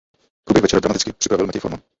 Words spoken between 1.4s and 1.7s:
Matěj